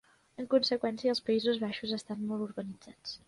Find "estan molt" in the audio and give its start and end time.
1.99-2.47